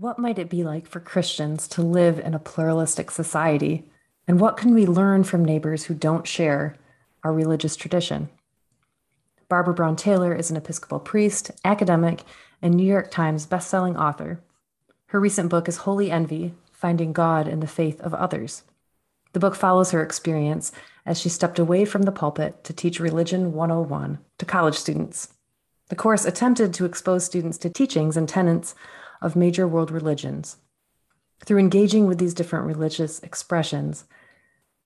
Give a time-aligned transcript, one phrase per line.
[0.00, 3.84] What might it be like for Christians to live in a pluralistic society?
[4.26, 6.78] And what can we learn from neighbors who don't share
[7.22, 8.30] our religious tradition?
[9.50, 12.22] Barbara Brown Taylor is an Episcopal priest, academic,
[12.62, 14.40] and New York Times bestselling author.
[15.08, 18.62] Her recent book is Holy Envy Finding God in the Faith of Others.
[19.34, 20.72] The book follows her experience
[21.04, 25.34] as she stepped away from the pulpit to teach Religion 101 to college students.
[25.90, 28.74] The course attempted to expose students to teachings and tenets
[29.20, 30.56] of major world religions.
[31.44, 34.04] Through engaging with these different religious expressions,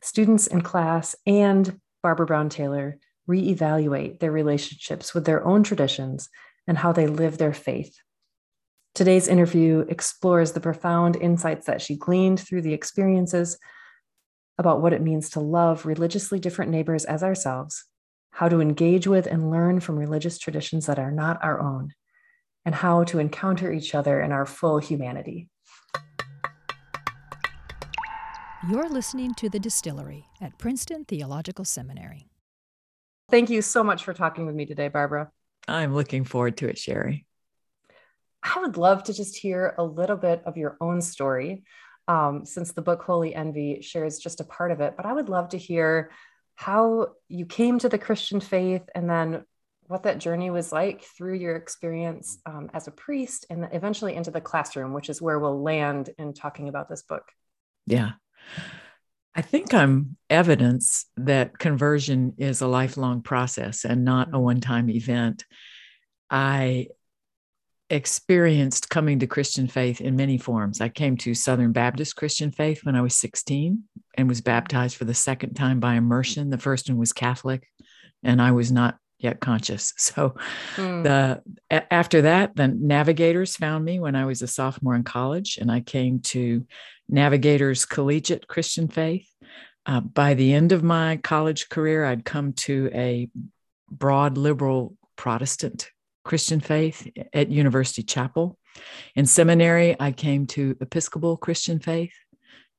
[0.02, 6.28] students in class and Barbara Brown Taylor reevaluate their relationships with their own traditions
[6.66, 7.96] and how they live their faith.
[8.94, 13.58] Today's interview explores the profound insights that she gleaned through the experiences
[14.56, 17.84] about what it means to love religiously different neighbors as ourselves,
[18.30, 21.92] how to engage with and learn from religious traditions that are not our own,
[22.64, 25.48] and how to encounter each other in our full humanity.
[28.70, 32.30] You're listening to The Distillery at Princeton Theological Seminary.
[33.30, 35.30] Thank you so much for talking with me today, Barbara.
[35.68, 37.26] I'm looking forward to it, Shari.
[38.42, 41.64] I would love to just hear a little bit of your own story,
[42.08, 44.94] um, since the book Holy Envy shares just a part of it.
[44.96, 46.10] But I would love to hear
[46.54, 49.44] how you came to the Christian faith and then
[49.86, 54.30] what that journey was like through your experience um, as a priest and eventually into
[54.30, 57.24] the classroom, which is where we'll land in talking about this book.
[57.86, 58.12] Yeah.
[59.34, 64.40] I think I'm evidence that conversion is a lifelong process and not a mm-hmm.
[64.40, 65.44] one time event.
[66.30, 66.88] I
[67.90, 70.80] experienced coming to Christian faith in many forms.
[70.80, 73.82] I came to Southern Baptist Christian faith when I was 16
[74.16, 76.50] and was baptized for the second time by immersion.
[76.50, 77.68] The first one was Catholic,
[78.22, 79.92] and I was not yet conscious.
[79.98, 80.34] So
[80.76, 81.02] mm.
[81.02, 81.42] the
[81.90, 85.80] after that, the Navigators found me when I was a sophomore in college, and I
[85.80, 86.66] came to
[87.08, 89.28] Navigators Collegiate Christian Faith.
[89.86, 93.28] Uh, by the end of my college career, I'd come to a
[93.90, 95.90] broad liberal Protestant
[96.24, 98.58] Christian faith at University Chapel.
[99.14, 102.14] In seminary, I came to Episcopal Christian faith.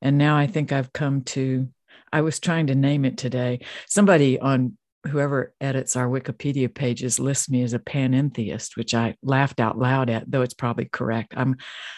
[0.02, 1.68] And now I think I've come to,
[2.12, 3.60] I was trying to name it today.
[3.86, 4.76] Somebody on
[5.06, 10.10] whoever edits our Wikipedia pages lists me as a panentheist, which I laughed out loud
[10.10, 11.34] at, though it's probably correct.
[11.36, 11.56] I'm,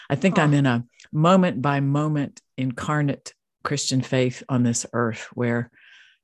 [0.09, 0.43] I think oh.
[0.43, 3.33] I'm in a moment by moment incarnate
[3.63, 5.71] Christian faith on this earth where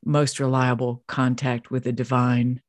[0.03, 2.61] most reliable contact with the divine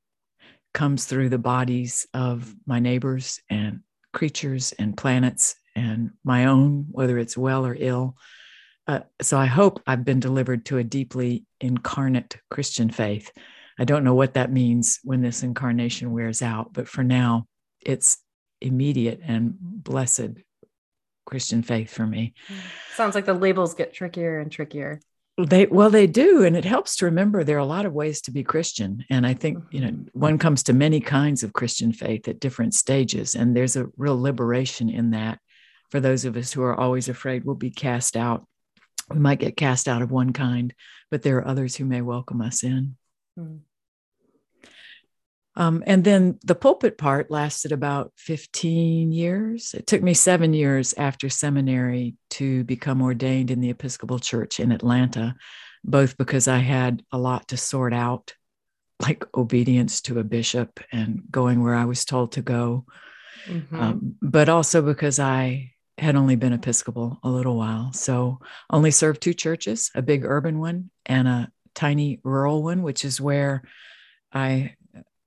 [0.73, 3.81] comes through the bodies of my neighbors and
[4.13, 8.17] creatures and planets and my own, whether it's well or ill.
[8.87, 13.31] Uh, so I hope I've been delivered to a deeply incarnate Christian faith
[13.79, 17.47] I don't know what that means when this incarnation wears out, but for now,
[17.81, 18.19] it's
[18.61, 20.31] immediate and blessed
[21.27, 22.35] Christian faith for me.
[22.95, 25.01] Sounds like the labels get trickier and trickier.
[25.39, 28.23] They well, they do, and it helps to remember there are a lot of ways
[28.23, 29.05] to be Christian.
[29.11, 30.19] And I think you know mm-hmm.
[30.19, 34.19] one comes to many kinds of Christian faith at different stages, and there's a real
[34.19, 35.39] liberation in that
[35.91, 38.47] for those of us who are always afraid we'll be cast out.
[39.11, 40.73] We might get cast out of one kind,
[41.11, 42.97] but there are others who may welcome us in.
[43.39, 43.61] Mm.
[45.57, 49.73] Um, and then the pulpit part lasted about 15 years.
[49.73, 54.71] It took me seven years after seminary to become ordained in the Episcopal Church in
[54.71, 55.35] Atlanta,
[55.83, 58.35] both because I had a lot to sort out,
[59.01, 62.85] like obedience to a bishop and going where I was told to go,
[63.47, 63.81] mm-hmm.
[63.81, 67.95] um, but also because I had only been Episcopal a little while.
[67.95, 73.05] So only served two churches, a big urban one and a tiny rural one, which
[73.05, 73.63] is where
[74.33, 74.75] I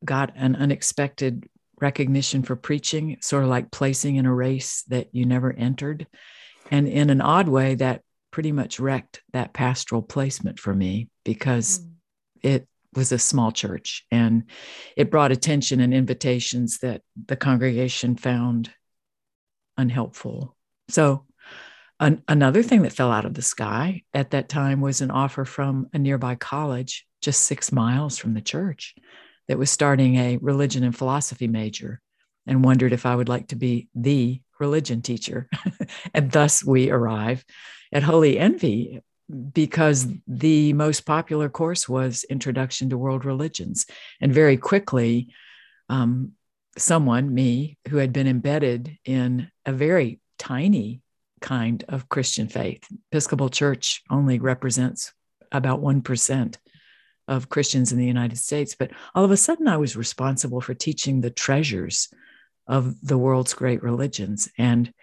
[0.04, 1.48] got an unexpected
[1.80, 6.08] recognition for preaching, sort of like placing in a race that you never entered.
[6.72, 8.02] And in an odd way, that
[8.32, 11.90] pretty much wrecked that pastoral placement for me because mm.
[12.44, 14.44] it was a small church and
[14.98, 18.72] it brought attention and invitations that the congregation found
[19.78, 20.56] unhelpful.
[20.90, 21.26] So,
[22.00, 25.46] an, another thing that fell out of the sky at that time was an offer
[25.46, 28.96] from a nearby college just six miles from the church
[29.48, 32.00] that was starting a religion and philosophy major
[32.48, 35.50] and wondered if I would like to be the religion teacher.
[36.14, 37.44] and thus we arrive
[37.92, 39.02] at Holy Envy
[39.54, 43.86] because the most popular course was Introduction to World Religions.
[44.22, 45.30] And very quickly,
[45.90, 46.34] um,
[46.78, 51.02] someone, me, who had been embedded in a very tiny
[51.40, 55.14] kind of Christian faith, Episcopal Church only represents
[55.52, 56.58] about 1%
[57.28, 58.76] of Christians in the United States.
[58.78, 62.10] But all of a sudden, I was responsible for teaching the treasures
[62.68, 64.50] of the world's great religions.
[64.58, 64.94] And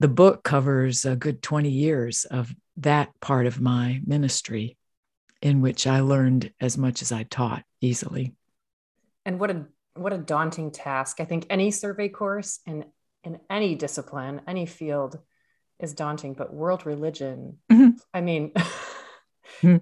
[0.00, 4.76] the book covers a good 20 years of that part of my ministry
[5.42, 8.34] in which I learned as much as I taught easily.
[9.24, 11.20] And what a what a daunting task.
[11.20, 12.84] I think any survey course in
[13.24, 15.18] in any discipline, any field
[15.80, 17.90] is daunting, but world religion, mm-hmm.
[18.12, 18.52] I mean,
[19.62, 19.76] mm-hmm.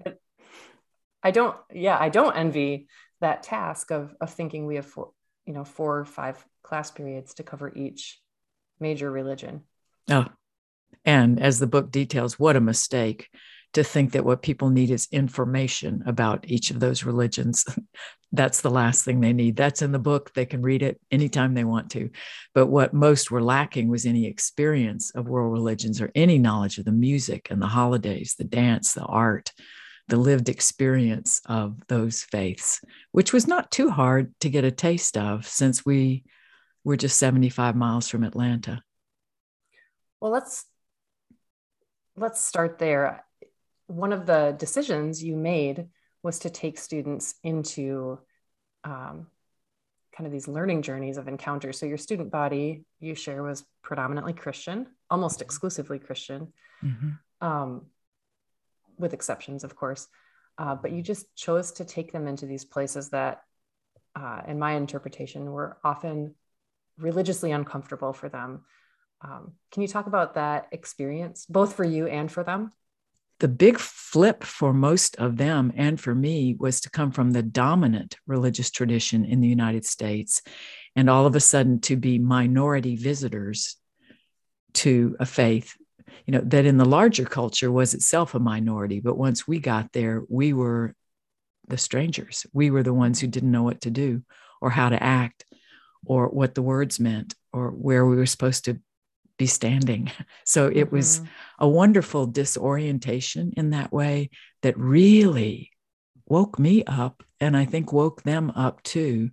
[1.21, 2.87] I don't, yeah, I don't envy
[3.21, 5.11] that task of of thinking we have four,
[5.45, 8.19] you know, four or five class periods to cover each
[8.79, 9.63] major religion.
[10.09, 10.25] Oh,
[11.05, 13.29] and as the book details, what a mistake
[13.73, 17.65] to think that what people need is information about each of those religions.
[18.31, 19.55] That's the last thing they need.
[19.55, 20.33] That's in the book.
[20.33, 22.09] They can read it anytime they want to.
[22.53, 26.85] But what most were lacking was any experience of world religions or any knowledge of
[26.85, 29.51] the music and the holidays, the dance, the art,
[30.09, 32.81] the lived experience of those faiths,
[33.11, 36.23] which was not too hard to get a taste of since we
[36.83, 38.81] were just 75 miles from Atlanta.
[40.19, 40.65] Well, let's
[42.15, 43.23] let's start there.
[43.89, 45.87] One of the decisions you made
[46.21, 48.19] was to take students into
[48.83, 49.27] um,
[50.15, 51.79] kind of these learning journeys of encounters.
[51.79, 56.53] So your student body you share was predominantly Christian, almost exclusively Christian,
[56.83, 57.09] mm-hmm.
[57.47, 57.87] um,
[58.99, 60.07] with exceptions, of course.
[60.59, 63.41] Uh, but you just chose to take them into these places that,
[64.15, 66.35] uh, in my interpretation, were often
[66.99, 68.65] religiously uncomfortable for them.
[69.21, 72.71] Um, can you talk about that experience, both for you and for them?
[73.39, 77.43] The big flip for most of them and for me was to come from the
[77.43, 80.41] dominant religious tradition in the United States
[80.95, 83.77] and all of a sudden to be minority visitors
[84.73, 85.75] to a faith
[86.25, 89.91] you know that in the larger culture was itself a minority but once we got
[89.93, 90.93] there we were
[91.69, 92.45] the strangers.
[92.51, 94.23] We were the ones who didn't know what to do
[94.59, 95.45] or how to act
[96.05, 98.79] or what the words meant or where we were supposed to
[99.39, 100.11] be standing.
[100.45, 100.95] So it mm-hmm.
[100.95, 101.21] was
[101.59, 104.31] a wonderful disorientation in that way
[104.63, 105.69] that really
[106.25, 109.29] woke me up and I think woke them up too.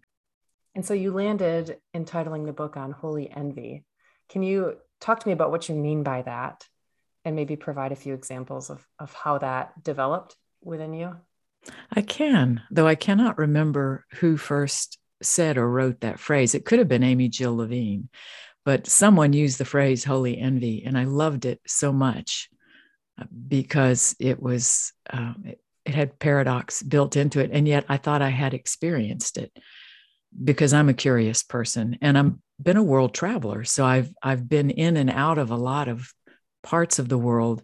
[0.75, 3.85] And so you landed entitling the book on holy envy.
[4.29, 6.67] Can you talk to me about what you mean by that
[7.25, 11.17] and maybe provide a few examples of, of how that developed within you?
[11.91, 16.55] I can, though I cannot remember who first said or wrote that phrase.
[16.55, 18.11] It could have been Amy Jill Levine,
[18.67, 22.51] but someone used the phrase holy envy, and I loved it so much
[23.19, 27.51] uh, because it was, um, it, it had paradox built into it.
[27.53, 29.57] And yet I thought I had experienced it
[30.45, 33.63] because I'm a curious person and I've been a world traveler.
[33.63, 36.13] So I've, I've been in and out of a lot of
[36.65, 37.63] parts of the world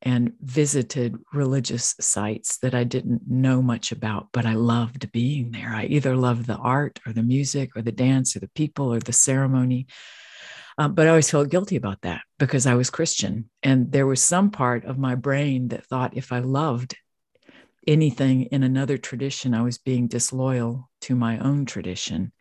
[0.00, 5.74] and visited religious sites that I didn't know much about, but I loved being there.
[5.74, 9.00] I either loved the art or the music or the dance or the people or
[9.00, 9.88] the ceremony.
[10.78, 13.50] Um, but I always felt guilty about that because I was Christian.
[13.64, 16.96] And there was some part of my brain that thought if I loved
[17.86, 22.32] anything in another tradition, I was being disloyal to my own tradition.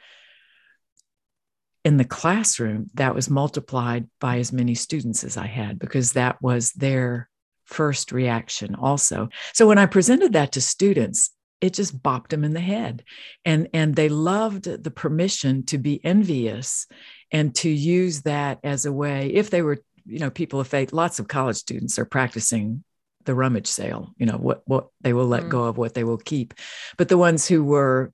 [1.84, 6.39] In the classroom, that was multiplied by as many students as I had because that
[6.39, 7.30] was their
[7.66, 9.30] first reaction also.
[9.54, 11.31] So when I presented that to students,
[11.62, 13.04] it just bopped them in the head.
[13.45, 16.88] And, and they loved the permission to be envious
[17.31, 20.94] and to use that as a way, if they were, you know, people of faith,
[20.94, 22.84] lots of college students are practicing
[23.25, 25.50] the rummage sale, you know, what, what they will let mm.
[25.50, 26.53] go of, what they will keep.
[26.98, 28.13] But the ones who were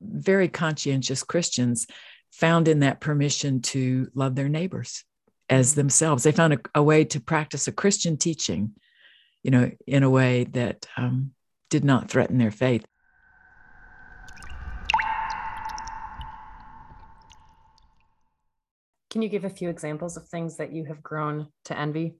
[0.00, 1.86] very conscientious Christians
[2.32, 5.04] found in that permission to love their neighbors
[5.48, 5.76] as mm.
[5.76, 6.22] themselves.
[6.22, 8.74] They found a, a way to practice a Christian teaching
[9.42, 11.32] you know, in a way that um,
[11.72, 12.84] did not threaten their faith.
[19.10, 22.16] Can you give a few examples of things that you have grown to envy?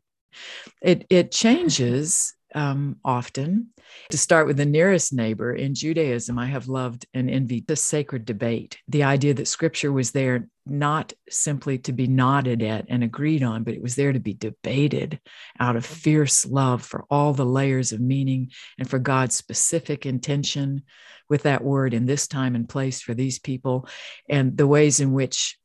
[0.80, 3.68] It it changes um, often.
[4.10, 8.24] To start with the nearest neighbor in Judaism, I have loved and envied the sacred
[8.24, 13.42] debate, the idea that scripture was there not simply to be nodded at and agreed
[13.42, 15.20] on, but it was there to be debated
[15.58, 20.82] out of fierce love for all the layers of meaning and for God's specific intention
[21.28, 23.88] with that word in this time and place for these people,
[24.28, 25.58] and the ways in which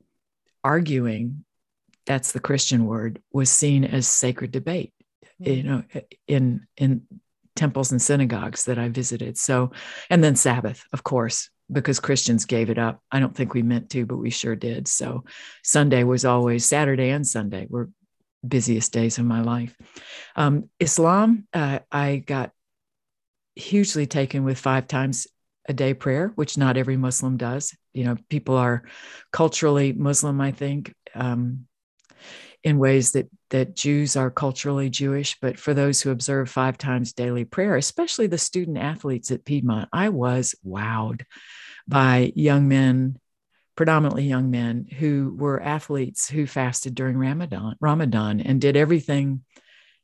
[0.63, 1.44] arguing
[2.06, 4.94] that's the Christian word was seen as sacred debate
[5.39, 5.84] you know
[6.27, 7.03] in in
[7.56, 9.38] temples and synagogues that I visited.
[9.38, 9.72] So,
[10.10, 13.01] and then Sabbath, of course, because Christians gave it up.
[13.12, 14.88] I don't think we meant to, but we sure did.
[14.88, 15.25] So,
[15.63, 17.89] Sunday was always Saturday and Sunday were
[18.48, 19.75] busiest days of my life.
[20.36, 22.51] Um, Islam, uh, I got
[23.56, 25.27] hugely taken with five times
[25.67, 27.75] a day prayer, which not every Muslim does.
[27.94, 28.84] You know, people are
[29.32, 30.94] culturally Muslim, I think.
[31.13, 31.67] Um,
[32.67, 37.13] in ways that that Jews are culturally Jewish, but for those who observe five times
[37.13, 41.21] daily prayer, especially the student athletes at Piedmont, I was wowed
[41.88, 43.19] by young men,
[43.77, 49.45] predominantly young men who were athletes who fasted during Ramadan, Ramadan and did everything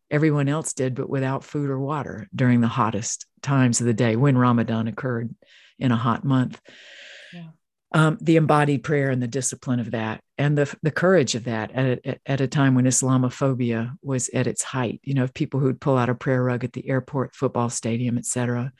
[0.09, 4.15] everyone else did, but without food or water during the hottest times of the day
[4.15, 5.35] when Ramadan occurred
[5.79, 6.61] in a hot month.
[7.95, 11.71] Um, the embodied prayer and the discipline of that and the, the courage of that
[11.73, 15.59] at a, at a time when Islamophobia was at its height, you know, of people
[15.59, 18.73] who'd pull out a prayer rug at the airport, football stadium, etc.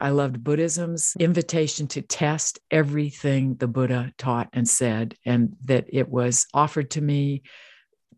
[0.00, 6.08] I loved Buddhism's invitation to test everything the Buddha taught and said, and that it
[6.08, 7.42] was offered to me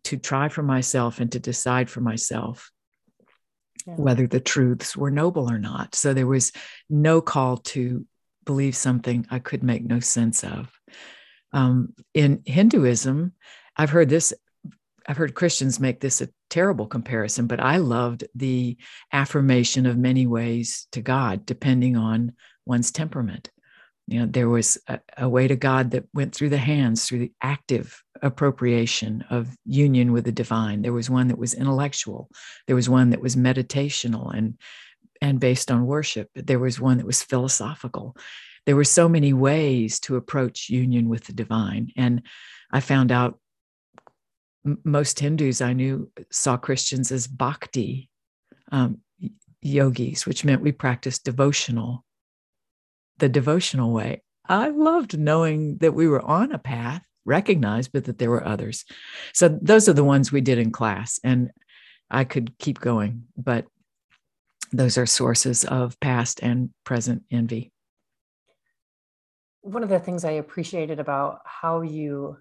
[0.04, 2.70] to try for myself and to decide for myself
[3.86, 3.94] yeah.
[3.94, 5.94] whether the truths were noble or not.
[5.94, 6.52] So there was
[6.88, 8.04] no call to
[8.50, 10.68] believe something I could make no sense of.
[11.52, 13.32] Um, in Hinduism,
[13.76, 14.34] I've heard this,
[15.06, 18.76] I've heard Christians make this a terrible comparison, but I loved the
[19.12, 22.32] affirmation of many ways to God, depending on
[22.66, 23.52] one's temperament.
[24.08, 27.20] You know, there was a, a way to God that went through the hands, through
[27.20, 30.82] the active appropriation of union with the divine.
[30.82, 32.28] There was one that was intellectual.
[32.66, 34.58] There was one that was meditational and
[35.20, 36.28] and based on worship.
[36.34, 38.16] There was one that was philosophical.
[38.66, 41.92] There were so many ways to approach union with the divine.
[41.96, 42.22] And
[42.70, 43.38] I found out
[44.84, 48.10] most Hindus I knew saw Christians as bhakti
[48.70, 48.98] um,
[49.62, 52.04] yogis, which meant we practiced devotional,
[53.18, 54.22] the devotional way.
[54.48, 58.84] I loved knowing that we were on a path recognized, but that there were others.
[59.32, 61.20] So those are the ones we did in class.
[61.22, 61.50] And
[62.10, 63.66] I could keep going, but
[64.72, 67.72] those are sources of past and present envy.
[69.62, 72.38] One of the things I appreciated about how you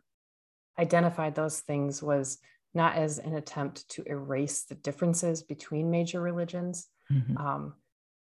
[0.77, 2.39] identified those things was
[2.73, 7.35] not as an attempt to erase the differences between major religions, mm-hmm.
[7.37, 7.73] um,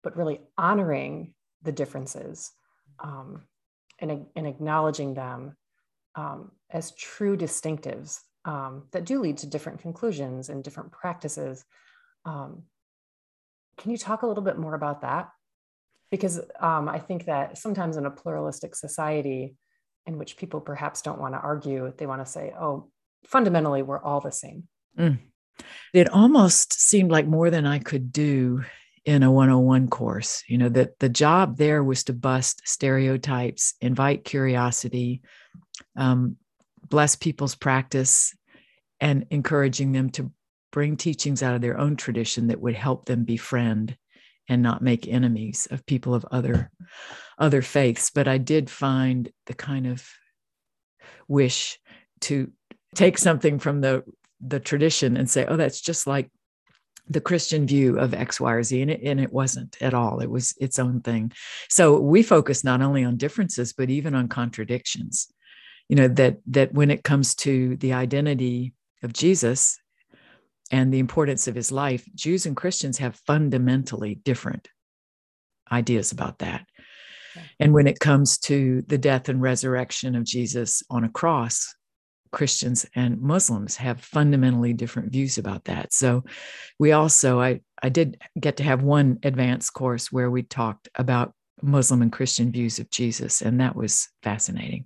[0.03, 1.33] but really honoring
[1.63, 2.51] the differences
[2.99, 3.43] um,
[3.99, 5.55] and, and acknowledging them
[6.15, 11.65] um, as true distinctives um, that do lead to different conclusions and different practices.
[12.25, 12.63] Um,
[13.77, 15.29] can you talk a little bit more about that?
[16.12, 19.55] Because um, I think that sometimes in a pluralistic society
[20.05, 22.89] in which people perhaps don't want to argue, they want to say, oh,
[23.25, 24.67] fundamentally, we're all the same.
[24.98, 25.20] Mm.
[25.94, 28.63] It almost seemed like more than I could do
[29.05, 30.44] in a 101 course.
[30.48, 35.22] You know, that the job there was to bust stereotypes, invite curiosity,
[35.96, 36.38] um,
[36.88, 38.36] bless people's practice
[39.00, 40.32] and encouraging them to
[40.75, 43.96] bring teachings out of their own tradition that would help them befriend
[44.50, 46.70] and not make enemies of people of other
[47.39, 48.10] other faiths.
[48.10, 50.05] But i did find the kind of
[51.29, 51.79] wish
[52.27, 52.51] to
[52.94, 54.03] take something from the
[54.41, 56.29] the tradition and say oh that's just like
[57.08, 60.20] the christian view of x y or z and it, and it wasn't at all.
[60.20, 61.32] It was its own thing.
[61.70, 65.32] So we focus not only on differences but even on contradictions
[65.88, 69.79] you know that that when it comes to the identity of jesus
[70.72, 74.67] and the importance of his life jews and christians have fundamentally different
[75.72, 76.65] ideas about that.
[77.60, 81.74] And when it comes to the death and resurrection of jesus on a cross
[82.31, 85.93] christians and muslims have fundamentally different views about that.
[85.93, 86.24] So
[86.79, 91.34] we also i i did get to have one advanced course where we talked about
[91.62, 94.86] muslim and christian views of jesus and that was fascinating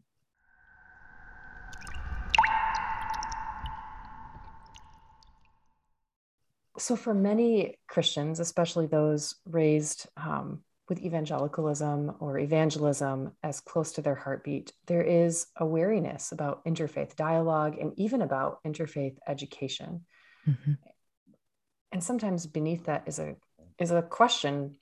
[6.79, 14.01] so for many Christians, especially those raised um, with evangelicalism or evangelism as close to
[14.01, 20.05] their heartbeat, there is a wariness about interfaith dialogue and even about interfaith education.
[20.47, 20.73] Mm-hmm.
[21.91, 23.35] And sometimes beneath that is a
[23.77, 24.75] is a question: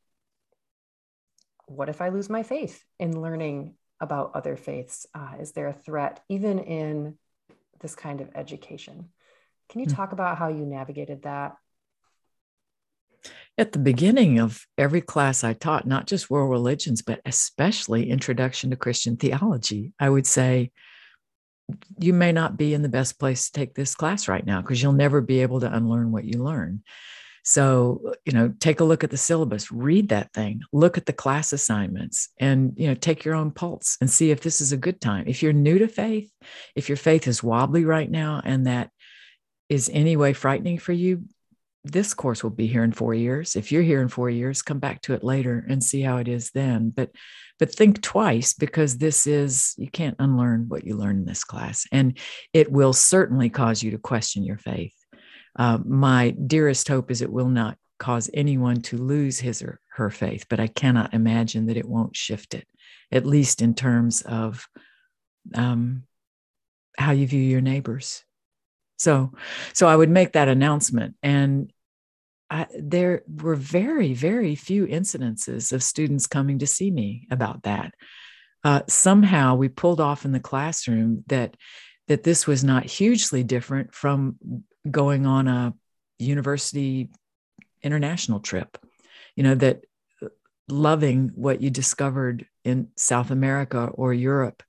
[1.66, 5.06] What if I lose my faith in learning about other faiths?
[5.13, 7.18] Uh, is there a threat even in
[7.82, 9.10] this kind of education?
[9.70, 9.96] Can you mm-hmm.
[9.96, 11.58] talk about how you navigated that
[13.58, 18.70] at the beginning of every class I taught, not just world religions, but especially Introduction
[18.70, 20.72] to Christian Theology, I would say,
[22.00, 24.82] you may not be in the best place to take this class right now because
[24.82, 26.84] you'll never be able to unlearn what you learn.
[27.44, 31.14] So, you know, take a look at the syllabus, read that thing, look at the
[31.14, 34.78] class assignments, and, you know, take your own pulse and see if this is a
[34.78, 35.26] good time.
[35.28, 36.30] If you're new to faith,
[36.76, 38.92] if your faith is wobbly right now and that
[39.70, 41.24] is any way frightening for you,
[41.91, 43.56] this course will be here in four years.
[43.56, 46.27] If you're here in four years, come back to it later and see how it
[46.27, 46.89] is then.
[46.89, 47.12] But
[47.60, 51.88] but think twice because this is you can't unlearn what you learn in this class,
[51.91, 52.17] and
[52.53, 54.94] it will certainly cause you to question your faith.
[55.58, 60.10] Uh, my dearest hope is it will not cause anyone to lose his or her
[60.10, 62.67] faith, but I cannot imagine that it won't shift it,
[63.12, 64.67] at least in terms of
[65.56, 66.03] um,
[66.98, 68.24] how you view your neighbors.
[68.98, 69.32] So,
[69.74, 71.72] so I would make that announcement, and
[72.50, 77.94] I, there were very, very few incidences of students coming to see me about that.
[78.63, 81.56] Uh, somehow we pulled off in the classroom that
[82.08, 84.38] that this was not hugely different from
[84.89, 85.74] going on a
[86.20, 87.10] university
[87.84, 88.77] international trip.
[89.36, 89.86] You know that
[90.22, 90.30] uh,
[90.70, 94.63] loving what you discovered in South America or Europe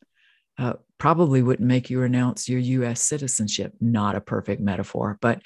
[0.59, 3.01] uh, probably wouldn't make you renounce your U.S.
[3.01, 3.73] citizenship.
[3.81, 5.43] Not a perfect metaphor, but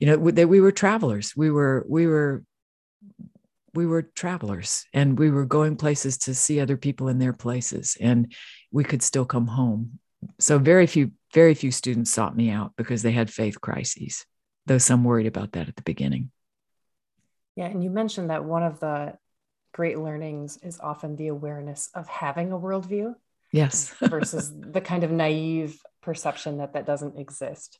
[0.00, 1.36] you know that we were travelers.
[1.36, 2.42] We were we were
[3.74, 7.96] we were travelers, and we were going places to see other people in their places,
[8.00, 8.32] and
[8.72, 9.98] we could still come home.
[10.38, 14.24] So very few very few students sought me out because they had faith crises,
[14.66, 16.30] though some worried about that at the beginning.
[17.56, 19.16] Yeah, and you mentioned that one of the
[19.72, 23.14] great learnings is often the awareness of having a worldview
[23.54, 23.94] Yes.
[24.00, 27.78] versus the kind of naive perception that that doesn't exist.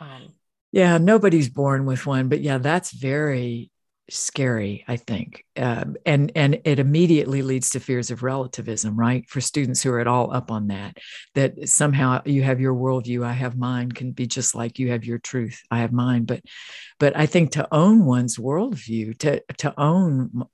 [0.00, 0.34] Um,
[0.72, 3.70] yeah, nobody's born with one, but yeah, that's very
[4.08, 9.40] scary i think um, and and it immediately leads to fears of relativism right for
[9.40, 10.96] students who are at all up on that
[11.34, 15.04] that somehow you have your worldview i have mine can be just like you have
[15.04, 16.40] your truth i have mine but
[17.00, 20.44] but i think to own one's worldview to to own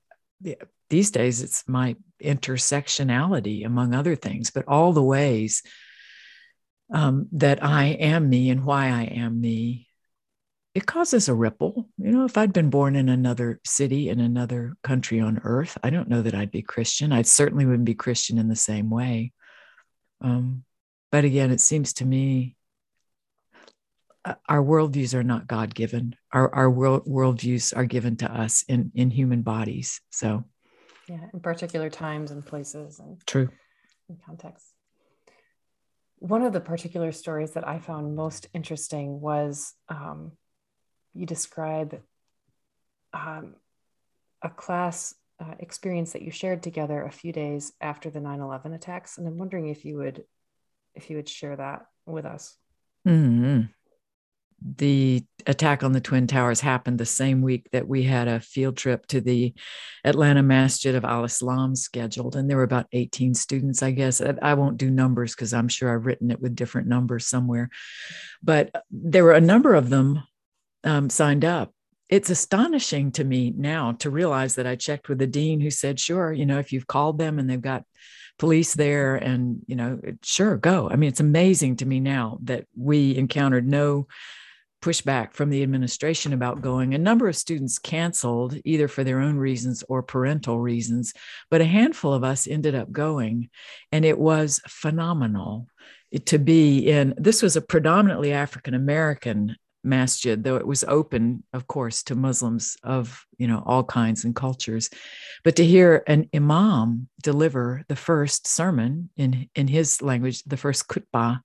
[0.92, 5.62] these days it's my intersectionality among other things but all the ways
[6.92, 9.88] um, that i am me and why i am me
[10.74, 11.88] it causes a ripple.
[11.96, 15.88] You know if i'd been born in another city in another country on earth i
[15.88, 17.10] don't know that i'd be christian.
[17.10, 19.32] I certainly wouldn't be christian in the same way.
[20.20, 20.64] Um,
[21.10, 22.54] but again it seems to me
[24.26, 28.62] uh, our worldviews are not god given our, our world worldviews are given to us
[28.68, 30.02] in in human bodies.
[30.10, 30.44] So
[31.08, 33.48] yeah in particular times and places and true.
[34.08, 34.72] and contexts.
[36.18, 40.32] One of the particular stories that i found most interesting was um,
[41.14, 42.00] you describe
[43.12, 43.54] um,
[44.42, 49.18] a class uh, experience that you shared together a few days after the 9-11 attacks
[49.18, 50.24] and i'm wondering if you would
[50.94, 52.56] if you would share that with us.
[53.08, 53.62] Mm-hmm
[54.76, 58.76] the attack on the Twin Towers happened the same week that we had a field
[58.76, 59.54] trip to the
[60.04, 62.36] Atlanta Masjid of Al Islam scheduled.
[62.36, 64.20] And there were about 18 students, I guess.
[64.20, 67.70] I won't do numbers because I'm sure I've written it with different numbers somewhere.
[68.42, 70.22] But there were a number of them
[70.84, 71.72] um, signed up.
[72.08, 75.98] It's astonishing to me now to realize that I checked with the dean who said,
[75.98, 77.84] sure, you know, if you've called them and they've got
[78.38, 80.90] police there and, you know, sure, go.
[80.90, 84.08] I mean, it's amazing to me now that we encountered no
[84.82, 86.94] pushback from the administration about going.
[86.94, 91.14] A number of students canceled either for their own reasons or parental reasons,
[91.50, 93.48] but a handful of us ended up going.
[93.92, 95.68] And it was phenomenal
[96.26, 97.14] to be in.
[97.16, 102.76] This was a predominantly African American masjid though it was open of course to muslims
[102.84, 104.88] of you know all kinds and cultures
[105.42, 110.86] but to hear an imam deliver the first sermon in in his language the first
[110.86, 111.40] khutbah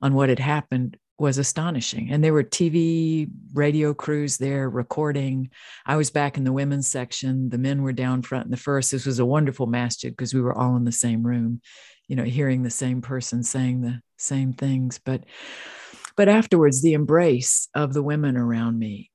[0.00, 2.10] on what had happened was astonishing.
[2.10, 5.50] And there were TV, radio crews there recording.
[5.86, 7.50] I was back in the women's section.
[7.50, 8.90] The men were down front in the first.
[8.90, 11.60] This was a wonderful masjid because we were all in the same room,
[12.08, 14.98] you know, hearing the same person saying the same things.
[14.98, 15.24] But
[16.16, 19.10] but afterwards, the embrace of the women around me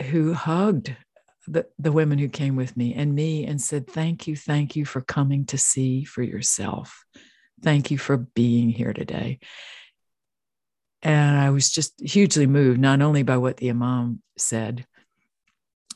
[0.00, 0.94] who hugged
[1.46, 4.84] the, the women who came with me and me and said, Thank you, thank you
[4.84, 7.04] for coming to see for yourself.
[7.62, 9.38] Thank you for being here today.
[11.02, 14.86] And I was just hugely moved, not only by what the Imam said,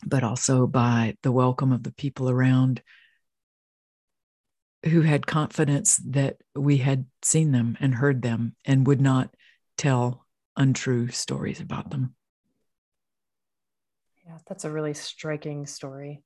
[0.04, 2.82] but also by the welcome of the people around
[4.84, 9.34] who had confidence that we had seen them and heard them and would not
[9.76, 12.14] tell untrue stories about them.
[14.24, 16.22] Yeah, that's a really striking story.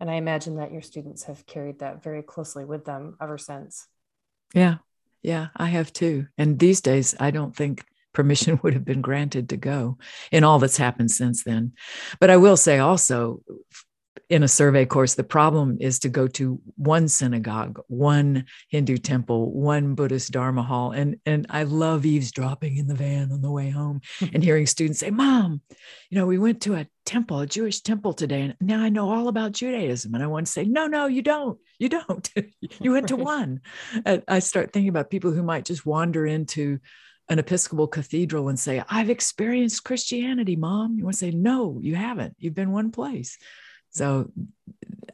[0.00, 3.86] And I imagine that your students have carried that very closely with them ever since.
[4.54, 4.78] Yeah,
[5.22, 6.26] yeah, I have too.
[6.36, 9.98] And these days, I don't think permission would have been granted to go
[10.30, 11.72] in all that's happened since then.
[12.20, 13.42] But I will say also,
[14.32, 19.52] in a survey course, the problem is to go to one synagogue, one Hindu temple,
[19.52, 20.92] one Buddhist Dharma hall.
[20.92, 24.00] And, and I love eavesdropping in the van on the way home
[24.32, 25.60] and hearing students say, Mom,
[26.08, 29.10] you know, we went to a temple, a Jewish temple today, and now I know
[29.10, 30.14] all about Judaism.
[30.14, 31.58] And I want to say, No, no, you don't.
[31.78, 32.30] You don't.
[32.80, 33.60] you went to one.
[34.06, 36.78] And I start thinking about people who might just wander into
[37.28, 40.96] an Episcopal cathedral and say, I've experienced Christianity, mom.
[40.96, 42.34] You want to say, No, you haven't.
[42.38, 43.36] You've been one place.
[43.92, 44.30] So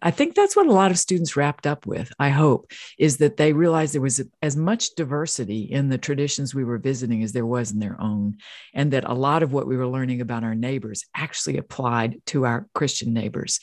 [0.00, 3.36] I think that's what a lot of students wrapped up with, I hope, is that
[3.36, 7.46] they realized there was as much diversity in the traditions we were visiting as there
[7.46, 8.38] was in their own.
[8.72, 12.46] And that a lot of what we were learning about our neighbors actually applied to
[12.46, 13.60] our Christian neighbors.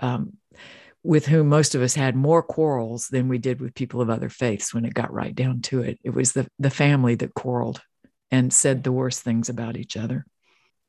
[0.00, 0.34] Um,
[1.04, 4.28] with whom most of us had more quarrels than we did with people of other
[4.28, 5.98] faiths when it got right down to it.
[6.02, 7.80] It was the, the family that quarreled
[8.30, 10.26] and said the worst things about each other.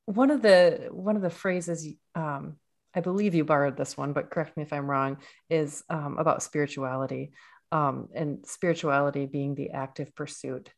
[0.05, 2.57] One of the one of the phrases um,
[2.95, 5.17] I believe you borrowed this one, but correct me if I'm wrong,
[5.49, 7.32] is um, about spirituality
[7.71, 10.71] um, and spirituality being the active pursuit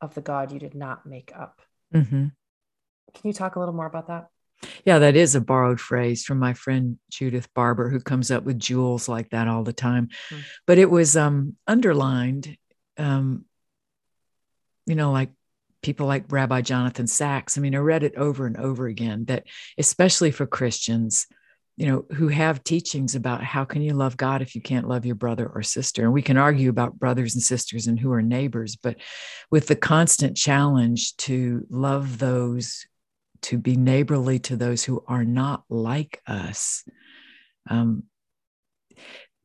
[0.00, 1.60] of the God you did not make up.
[1.94, 2.26] Mm-hmm.
[3.14, 4.28] Can you talk a little more about that?
[4.84, 8.58] Yeah, that is a borrowed phrase from my friend Judith Barber, who comes up with
[8.58, 10.08] jewels like that all the time.
[10.30, 10.42] Mm-hmm.
[10.66, 12.56] But it was um, underlined,
[12.96, 13.44] um,
[14.86, 15.30] you know, like
[15.82, 17.56] people like Rabbi Jonathan Sacks.
[17.56, 19.44] I mean, I read it over and over again that,
[19.76, 21.26] especially for Christians,
[21.76, 25.06] you know, who have teachings about how can you love God if you can't love
[25.06, 26.02] your brother or sister.
[26.02, 28.96] And we can argue about brothers and sisters and who are neighbors, but
[29.50, 32.84] with the constant challenge to love those,
[33.42, 36.84] to be neighborly to those who are not like us.
[37.70, 38.04] Um,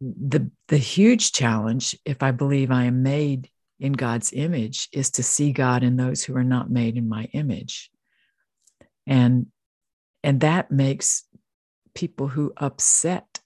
[0.01, 3.49] the the huge challenge, if I believe I am made
[3.83, 7.25] in God's image is to see God in those who are not made in my
[7.33, 7.91] image.
[9.05, 9.47] And
[10.23, 11.25] and that makes
[11.93, 13.41] people who upset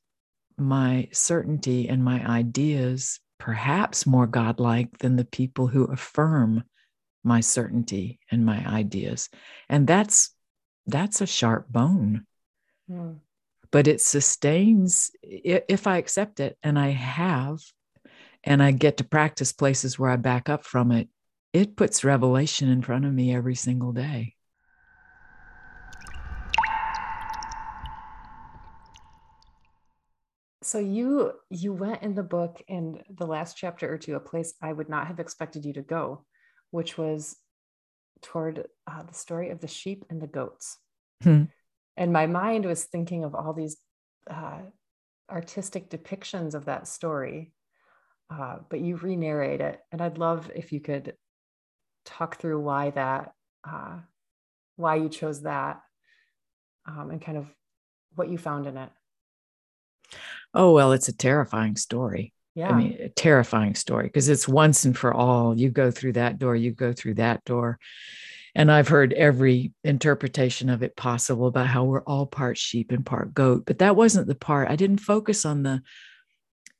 [0.55, 6.63] my certainty and my ideas perhaps more godlike than the people who affirm
[7.23, 9.29] my certainty and my ideas.
[9.69, 10.35] And that's
[10.85, 12.27] that's a sharp bone.
[12.87, 13.17] Mm.
[13.71, 17.59] But it sustains if I accept it, and I have
[18.47, 21.09] and I get to practice places where I back up from it,
[21.51, 24.35] it puts revelation in front of me every single day.
[30.63, 34.53] So you you went in the book in the last chapter or two a place
[34.61, 36.25] I would not have expected you to go,
[36.71, 37.35] which was
[38.21, 40.77] toward uh, the story of the sheep and the goats.
[41.21, 41.43] Hmm.
[41.97, 43.77] And my mind was thinking of all these
[44.29, 44.59] uh,
[45.29, 47.51] artistic depictions of that story
[48.29, 51.15] uh, but you re-narrate it and i'd love if you could
[52.05, 53.33] talk through why that
[53.67, 53.97] uh,
[54.75, 55.81] why you chose that
[56.87, 57.47] um, and kind of
[58.15, 58.89] what you found in it
[60.53, 62.71] oh well it's a terrifying story yeah.
[62.71, 65.55] I mean, a terrifying story because it's once and for all.
[65.55, 67.77] You go through that door, you go through that door.
[68.55, 73.05] And I've heard every interpretation of it possible about how we're all part sheep and
[73.05, 73.65] part goat.
[73.67, 74.71] But that wasn't the part.
[74.71, 75.83] I didn't focus on the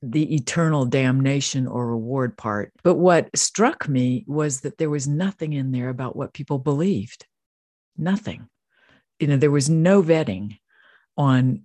[0.02, 2.72] the eternal damnation or reward part.
[2.84, 7.26] But what struck me was that there was nothing in there about what people believed.
[7.98, 8.48] Nothing.
[9.20, 10.60] You know, there was no vetting
[11.18, 11.64] on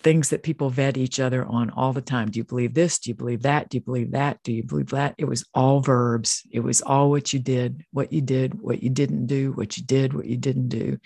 [0.00, 2.30] things that people vet each other on all the time.
[2.30, 2.98] Do you believe this?
[2.98, 3.68] Do you believe that?
[3.68, 4.42] Do you believe that?
[4.42, 5.14] Do you believe that?
[5.18, 6.42] It was all verbs.
[6.50, 9.84] It was all what you did, what you did, what you didn't do, what you
[9.84, 10.98] did, what you didn't do.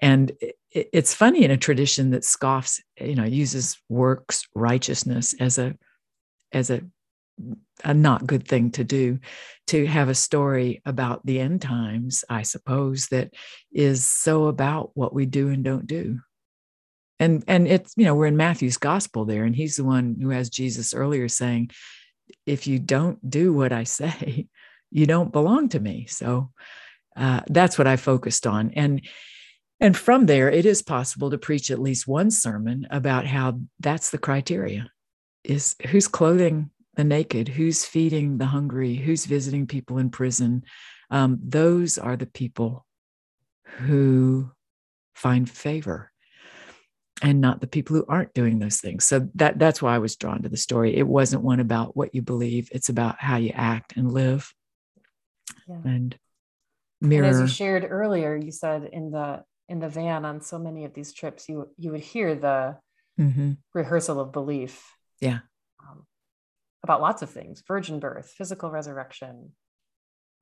[0.00, 0.32] And
[0.70, 5.76] it's funny in a tradition that scoffs, you know, uses works righteousness as a
[6.52, 6.82] as a
[7.84, 9.18] a not good thing to do
[9.66, 13.32] to have a story about the end times i suppose that
[13.72, 16.20] is so about what we do and don't do
[17.22, 20.30] and and it's you know we're in matthew's gospel there and he's the one who
[20.30, 21.70] has jesus earlier saying
[22.46, 24.46] if you don't do what i say
[24.92, 26.06] you don't belong to me.
[26.08, 26.50] So
[27.16, 28.70] uh, that's what i focused on.
[28.76, 29.02] And
[29.80, 34.10] and from there, it is possible to preach at least one sermon about how that's
[34.10, 34.88] the criteria
[35.42, 40.62] is who's clothing the naked, who's feeding the hungry, who's visiting people in prison.
[41.10, 42.86] Um, those are the people
[43.64, 44.52] who
[45.14, 46.11] find favor
[47.20, 49.04] and not the people who aren't doing those things.
[49.04, 50.96] So that that's why I was drawn to the story.
[50.96, 54.52] It wasn't one about what you believe, it's about how you act and live.
[55.68, 55.80] Yeah.
[55.84, 56.16] And
[57.00, 57.24] mirror.
[57.24, 60.84] And as you shared earlier, you said in the in the van on so many
[60.84, 62.78] of these trips, you you would hear the
[63.18, 63.52] mm-hmm.
[63.74, 64.82] rehearsal of belief.
[65.20, 65.40] Yeah.
[65.86, 66.06] Um,
[66.82, 69.52] about lots of things: virgin birth, physical resurrection.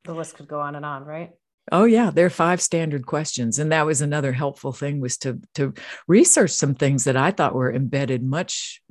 [0.05, 1.31] The list could go on and on, right?
[1.73, 5.41] Oh yeah, there are five standard questions, and that was another helpful thing was to
[5.55, 5.75] to
[6.09, 8.83] research some things that I thought were embedded much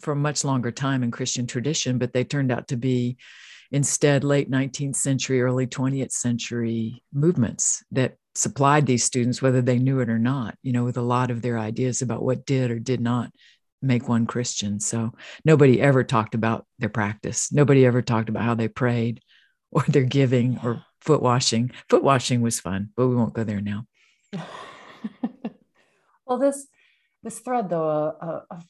[0.00, 3.16] for a much longer time in Christian tradition, but they turned out to be
[3.70, 10.00] instead late 19th century, early 20th century movements that supplied these students, whether they knew
[10.00, 12.78] it or not, you know, with a lot of their ideas about what did or
[12.78, 13.30] did not
[13.82, 14.80] make one Christian.
[14.80, 15.12] So
[15.44, 17.52] nobody ever talked about their practice.
[17.52, 19.20] Nobody ever talked about how they prayed
[19.70, 21.70] or their giving or foot washing.
[21.88, 23.86] Foot washing was fun, but we won't go there now.
[26.26, 26.66] well, this
[27.22, 28.64] this thread though uh, of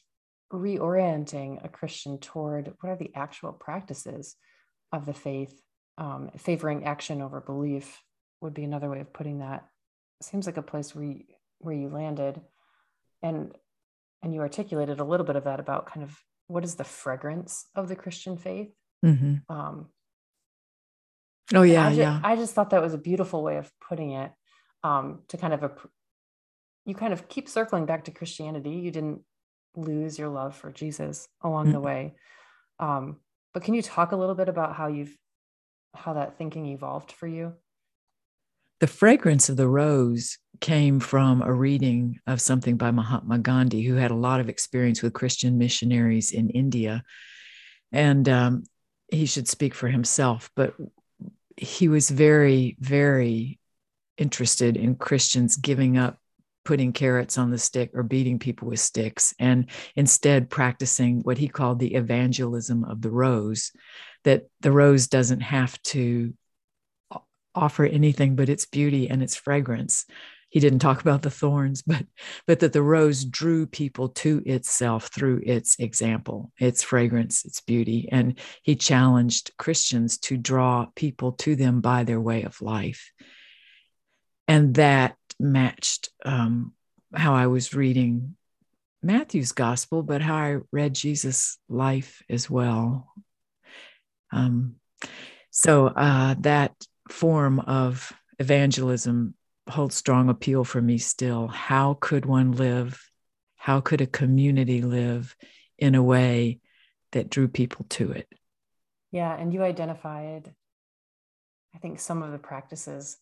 [0.51, 4.35] reorienting a Christian toward what are the actual practices
[4.91, 5.61] of the faith,
[5.97, 8.01] um, favoring action over belief
[8.41, 9.65] would be another way of putting that.
[10.21, 11.23] seems like a place where you,
[11.59, 12.41] where you landed,
[13.21, 13.53] and
[14.23, 16.15] and you articulated a little bit of that about kind of
[16.47, 18.71] what is the fragrance of the Christian faith.
[19.03, 19.35] Mm-hmm.
[19.49, 19.87] Um,
[21.53, 22.19] oh yeah, I just, yeah.
[22.23, 24.31] I just thought that was a beautiful way of putting it.
[24.83, 25.71] Um, to kind of a,
[26.85, 28.71] you kind of keep circling back to Christianity.
[28.71, 29.21] You didn't
[29.75, 31.73] lose your love for Jesus along mm-hmm.
[31.73, 32.15] the way.
[32.79, 33.17] Um,
[33.53, 35.15] but can you talk a little bit about how you've
[35.93, 37.53] how that thinking evolved for you?
[38.79, 43.95] The fragrance of the rose came from a reading of something by Mahatma Gandhi, who
[43.95, 47.03] had a lot of experience with Christian missionaries in India.
[47.91, 48.63] And um,
[49.09, 50.73] he should speak for himself, but
[51.61, 53.59] he was very, very
[54.17, 56.17] interested in Christians giving up
[56.65, 61.47] putting carrots on the stick or beating people with sticks and instead practicing what he
[61.47, 63.71] called the evangelism of the rose
[64.23, 66.33] that the rose doesn't have to
[67.55, 70.05] offer anything but its beauty and its fragrance
[70.51, 72.05] he didn't talk about the thorns but
[72.45, 78.07] but that the rose drew people to itself through its example its fragrance its beauty
[78.11, 83.11] and he challenged christians to draw people to them by their way of life
[84.47, 86.73] and that matched um,
[87.13, 88.35] how I was reading
[89.03, 93.13] Matthew's gospel, but how I read Jesus' life as well.
[94.31, 94.75] Um,
[95.49, 96.73] so uh, that
[97.09, 99.33] form of evangelism
[99.71, 101.47] holds strong appeal for me still.
[101.47, 103.09] How could one live?
[103.55, 105.35] How could a community live
[105.77, 106.59] in a way
[107.11, 108.27] that drew people to it?
[109.11, 110.53] Yeah, and you identified,
[111.75, 113.17] I think, some of the practices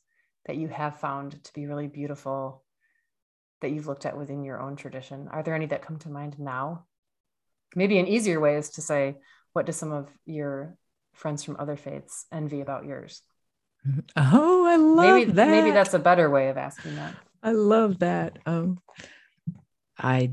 [0.46, 2.64] that you have found to be really beautiful
[3.62, 5.28] that you've looked at within your own tradition?
[5.30, 6.86] Are there any that come to mind now?
[7.76, 9.18] Maybe an easier way is to say,
[9.54, 10.78] what do some of your
[11.14, 13.22] friends from other faiths envy about yours?
[14.16, 15.50] Oh, I love maybe, that.
[15.50, 17.16] Maybe that's a better way of asking that.
[17.42, 18.38] I love that.
[18.46, 18.80] Um,
[19.98, 20.32] I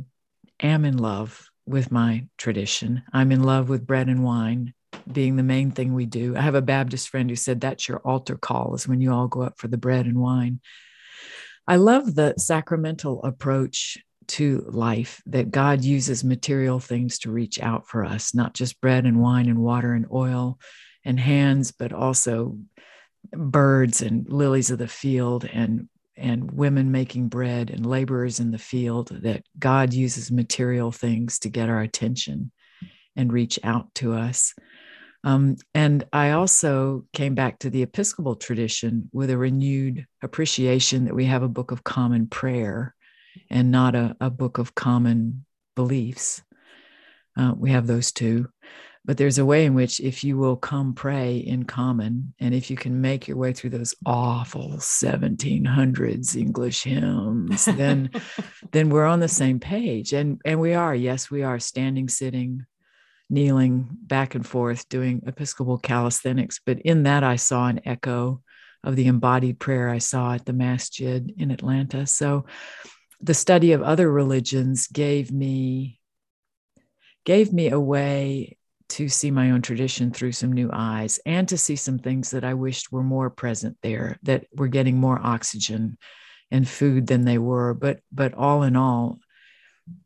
[0.61, 3.03] am in love with my tradition.
[3.13, 4.75] I'm in love with bread and wine
[5.11, 6.37] being the main thing we do.
[6.37, 9.29] I have a Baptist friend who said that's your altar call is when you all
[9.29, 10.61] go up for the bread and wine.
[11.69, 17.87] I love the sacramental approach to life that God uses material things to reach out
[17.87, 20.59] for us, not just bread and wine and water and oil
[21.05, 22.59] and hands, but also
[23.33, 28.59] birds and lilies of the field and and women making bread and laborers in the
[28.59, 32.53] field that God uses material things to get our attention
[33.17, 34.55] and reach out to us.
[35.25, 41.15] Um, and I also came back to the Episcopal tradition with a renewed appreciation that
[41.15, 42.95] we have a book of common prayer
[43.51, 46.43] and not a, a book of common beliefs.
[47.37, 48.49] Uh, we have those two.
[49.07, 52.71] But there's a way in which, if you will come pray in common, and if
[52.71, 58.11] you can make your way through those awful 1700s English hymns, then
[58.73, 60.13] then we're on the same page.
[60.13, 62.67] And and we are, yes, we are standing, sitting,
[63.31, 66.61] kneeling back and forth doing Episcopal calisthenics.
[66.67, 68.43] But in that, I saw an echo
[68.83, 72.07] of the embodied prayer I saw at the Masjid in Atlanta.
[72.09, 72.47] So
[73.21, 76.01] the study of other religions gave me
[77.25, 78.57] gave me a way
[78.89, 82.45] to see my own tradition through some new eyes and to see some things that
[82.45, 85.99] I wished were more present there that were getting more oxygen
[86.51, 89.19] and food than they were but but all in all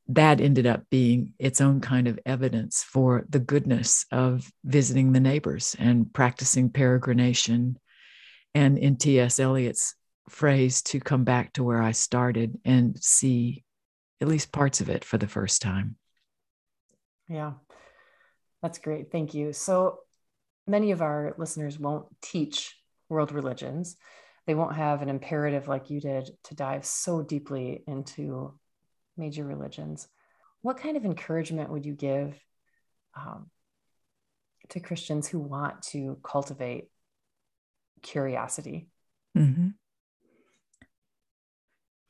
[0.09, 5.21] that ended up being its own kind of evidence for the goodness of visiting the
[5.21, 7.77] neighbors and practicing peregrination.
[8.55, 9.38] And in T.S.
[9.38, 9.95] Eliot's
[10.29, 13.64] phrase, to come back to where I started and see
[14.21, 15.97] at least parts of it for the first time.
[17.29, 17.53] Yeah,
[18.62, 19.11] that's great.
[19.11, 19.53] Thank you.
[19.53, 20.01] So
[20.66, 22.77] many of our listeners won't teach
[23.09, 23.96] world religions.
[24.46, 28.59] They won't have an imperative like you did to dive so deeply into
[29.16, 30.09] major religions,
[30.62, 32.38] what kind of encouragement would you give
[33.14, 33.51] um,
[34.70, 36.88] to Christians who want to cultivate
[38.03, 38.88] curiosity
[39.37, 39.68] Mm-hmm.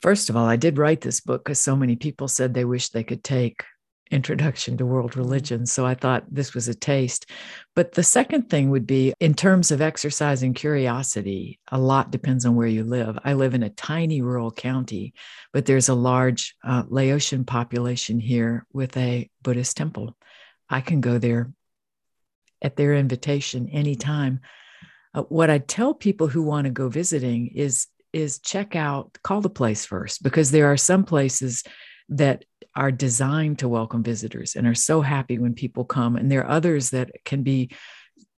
[0.03, 2.89] First of all, I did write this book because so many people said they wish
[2.89, 3.65] they could take
[4.11, 5.21] Introduction to World mm-hmm.
[5.21, 5.67] Religion.
[5.67, 7.27] So I thought this was a taste.
[7.75, 12.57] But the second thing would be in terms of exercising curiosity, a lot depends on
[12.57, 13.19] where you live.
[13.25, 15.15] I live in a tiny rural county,
[15.53, 20.17] but there's a large uh, Laotian population here with a Buddhist temple.
[20.69, 21.53] I can go there
[22.63, 24.41] at their invitation anytime.
[25.15, 29.41] Uh, what I tell people who want to go visiting is is check out, call
[29.41, 31.63] the place first, because there are some places
[32.09, 32.45] that
[32.75, 36.17] are designed to welcome visitors and are so happy when people come.
[36.17, 37.71] And there are others that can be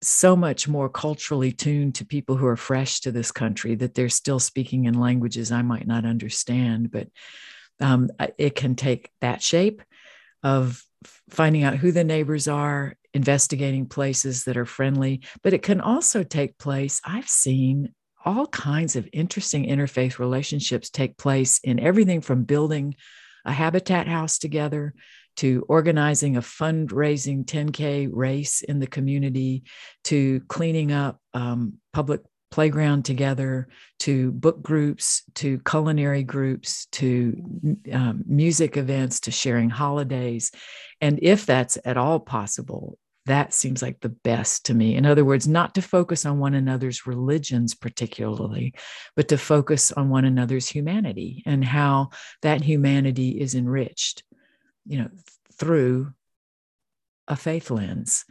[0.01, 4.09] so much more culturally tuned to people who are fresh to this country that they're
[4.09, 6.91] still speaking in languages I might not understand.
[6.91, 7.07] But
[7.79, 9.81] um, it can take that shape
[10.41, 10.83] of
[11.29, 16.23] finding out who the neighbors are, investigating places that are friendly, but it can also
[16.23, 16.99] take place.
[17.05, 17.93] I've seen
[18.25, 22.95] all kinds of interesting interfaith relationships take place in everything from building
[23.45, 24.93] a habitat house together
[25.37, 29.63] to organizing a fundraising 10K race in the community
[30.03, 37.35] to cleaning up um, public playground together to book groups to culinary groups to
[37.91, 40.51] um, music events to sharing holidays.
[41.01, 44.95] And if that's at all possible that seems like the best to me.
[44.95, 48.73] In other words, not to focus on one another's religions particularly,
[49.15, 52.09] but to focus on one another's humanity and how
[52.41, 54.23] that humanity is enriched,
[54.85, 55.09] you know,
[55.57, 56.13] through
[57.27, 58.25] a faith lens.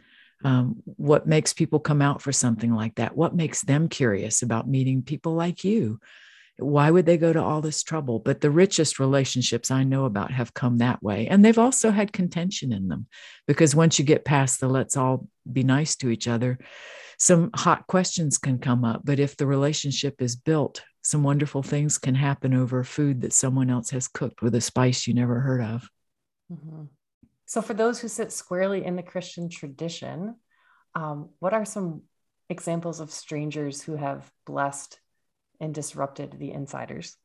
[0.45, 3.15] Um, what makes people come out for something like that?
[3.15, 5.99] What makes them curious about meeting people like you?
[6.57, 8.19] Why would they go to all this trouble?
[8.19, 11.27] But the richest relationships I know about have come that way.
[11.27, 13.07] And they've also had contention in them
[13.47, 16.59] because once you get past the let's all be nice to each other,
[17.17, 19.01] some hot questions can come up.
[19.03, 23.69] But if the relationship is built, some wonderful things can happen over food that someone
[23.69, 25.89] else has cooked with a spice you never heard of.
[26.51, 26.83] Mm-hmm.
[27.45, 30.35] So, for those who sit squarely in the Christian tradition,
[30.95, 32.03] um, what are some
[32.49, 34.99] examples of strangers who have blessed
[35.63, 37.15] and disrupted the insiders.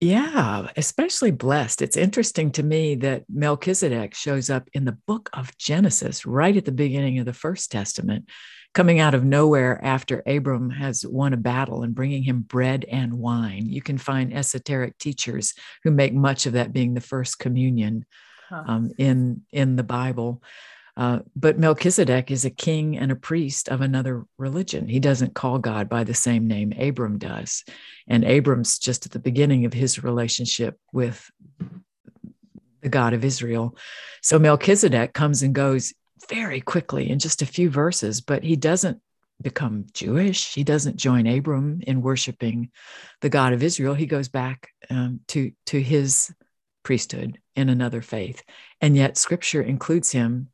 [0.00, 1.80] Yeah, especially blessed.
[1.80, 6.64] It's interesting to me that Melchizedek shows up in the book of Genesis, right at
[6.64, 8.28] the beginning of the First Testament,
[8.74, 13.12] coming out of nowhere after Abram has won a battle and bringing him bread and
[13.12, 13.66] wine.
[13.66, 18.04] You can find esoteric teachers who make much of that being the first communion
[18.48, 18.64] huh.
[18.66, 20.42] um, in in the Bible.
[20.96, 24.88] Uh, but Melchizedek is a king and a priest of another religion.
[24.88, 27.64] He doesn't call God by the same name Abram does.
[28.06, 31.30] And Abram's just at the beginning of his relationship with
[32.82, 33.76] the God of Israel.
[34.20, 35.94] So Melchizedek comes and goes
[36.28, 39.00] very quickly in just a few verses, but he doesn't
[39.40, 40.54] become Jewish.
[40.54, 42.70] He doesn't join Abram in worshiping
[43.22, 43.94] the God of Israel.
[43.94, 46.32] He goes back um, to, to his
[46.82, 48.42] priesthood in another faith.
[48.80, 50.48] And yet scripture includes him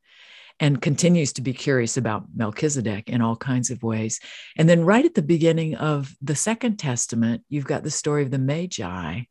[0.60, 4.20] and continues to be curious about Melchizedek in all kinds of ways.
[4.56, 8.30] And then, right at the beginning of the Second Testament, you've got the story of
[8.30, 9.22] the Magi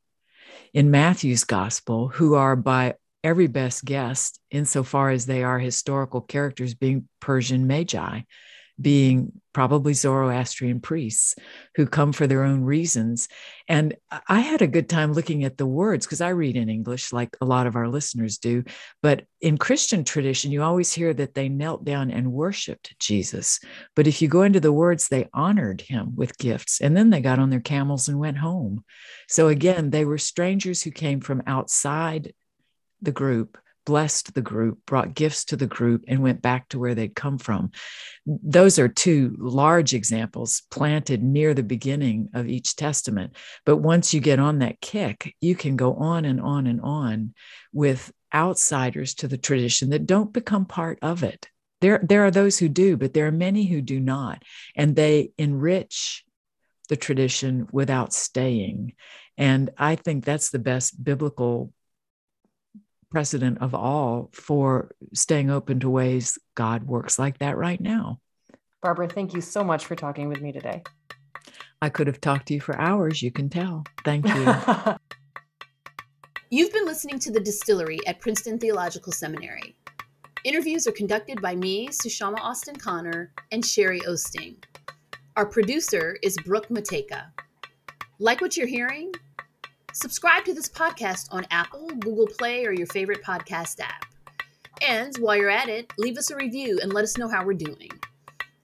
[0.74, 6.74] in Matthew's Gospel, who are by every best guess, insofar as they are historical characters,
[6.74, 8.22] being Persian Magi
[8.80, 11.34] being probably Zoroastrian priests
[11.76, 13.28] who come for their own reasons.
[13.68, 13.96] And
[14.28, 17.36] I had a good time looking at the words because I read in English like
[17.42, 18.64] a lot of our listeners do.
[19.02, 23.60] But in Christian tradition, you always hear that they knelt down and worshiped Jesus.
[23.96, 27.22] But if you go into the words, they honored him with gifts and then they
[27.22, 28.84] got on their camels and went home.
[29.28, 32.34] So again, they were strangers who came from outside
[33.02, 36.94] the group blessed the group, brought gifts to the group, and went back to where
[36.94, 37.72] they'd come from.
[38.26, 43.38] Those are two large examples planted near the beginning of each testament.
[43.66, 47.34] But once you get on that kick, you can go on and on and on
[47.72, 51.48] with outsiders to the tradition that don't become part of it.
[51.80, 54.44] There, there are those who do, but there are many who do not.
[54.76, 56.26] And they enrich
[56.90, 58.96] the tradition without staying.
[59.38, 61.72] And I think that's the best biblical
[63.18, 68.20] precedent of all for staying open to ways God works like that right now.
[68.84, 70.84] Barbara, thank you so much for talking with me today.
[71.82, 73.86] I could have talked to you for hours, you can tell.
[74.06, 74.46] Thank you.
[76.52, 79.76] You've been listening to The Distillery at Princeton Theological Seminary.
[80.44, 84.64] Interviews are conducted by me, Sushama Austin Connor, and Shari Oosting.
[85.38, 87.32] Our producer is Brooke Mateka.
[88.20, 89.12] Like what you're hearing?
[90.00, 94.06] Subscribe to this podcast on Apple, Google Play, or your favorite podcast app.
[94.88, 97.56] And while you're at it, leave us a review and let us know how we're
[97.56, 97.90] doing.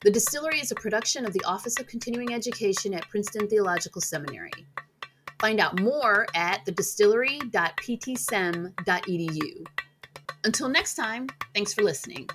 [0.04, 4.52] The Distillery is a production of the Office of Continuing Education at Princeton Theological Seminary.
[5.40, 9.66] Find out more at thedistillery.ptsem.edu.
[10.44, 12.30] Until next time, thanks for listening.